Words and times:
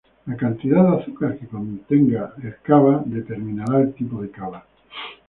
La 0.25 0.35
cantidad 0.35 0.81
de 0.95 0.99
azúcar 1.03 1.37
que 1.37 1.45
contenga 1.47 2.33
el 2.41 2.55
cava 2.63 3.03
determinará 3.05 3.81
el 3.81 3.93
tipo 3.93 4.19
de 4.23 4.31
cava. 4.31 4.65